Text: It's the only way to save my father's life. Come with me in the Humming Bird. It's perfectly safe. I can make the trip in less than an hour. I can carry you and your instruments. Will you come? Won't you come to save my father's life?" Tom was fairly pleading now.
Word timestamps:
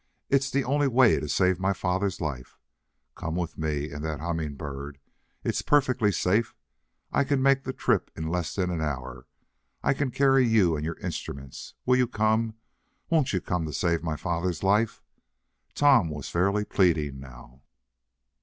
It's 0.29 0.49
the 0.49 0.63
only 0.63 0.87
way 0.87 1.19
to 1.19 1.29
save 1.29 1.59
my 1.59 1.73
father's 1.73 2.19
life. 2.19 2.57
Come 3.13 3.35
with 3.35 3.55
me 3.55 3.91
in 3.91 4.01
the 4.01 4.17
Humming 4.17 4.55
Bird. 4.55 4.97
It's 5.43 5.61
perfectly 5.61 6.11
safe. 6.11 6.55
I 7.11 7.23
can 7.23 7.39
make 7.39 7.65
the 7.65 7.71
trip 7.71 8.09
in 8.15 8.27
less 8.31 8.55
than 8.55 8.71
an 8.71 8.81
hour. 8.81 9.27
I 9.83 9.93
can 9.93 10.09
carry 10.09 10.47
you 10.47 10.75
and 10.75 10.83
your 10.83 10.97
instruments. 11.01 11.75
Will 11.85 11.97
you 11.97 12.07
come? 12.07 12.55
Won't 13.11 13.31
you 13.31 13.41
come 13.41 13.67
to 13.67 13.73
save 13.73 14.01
my 14.01 14.15
father's 14.15 14.63
life?" 14.63 15.03
Tom 15.75 16.09
was 16.09 16.29
fairly 16.29 16.65
pleading 16.65 17.19
now. 17.19 17.61